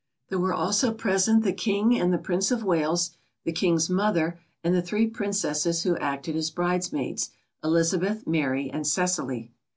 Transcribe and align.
There 0.29 0.39
were 0.39 0.51
also 0.51 0.91
present 0.95 1.43
the 1.43 1.53
King 1.53 1.95
and 1.95 2.11
the 2.11 2.17
Prince 2.17 2.49
of 2.49 2.63
Wales, 2.63 3.11
the 3.43 3.51
King's 3.51 3.87
mother, 3.87 4.39
and 4.63 4.73
the 4.73 4.81
three 4.81 5.05
Princesses 5.05 5.83
who 5.83 5.95
acted 5.97 6.35
as 6.35 6.49
bridemaids, 6.49 7.29
Elizabeth, 7.63 8.25
Mary, 8.25 8.67
and 8.71 8.87
Cecily. 8.87 9.51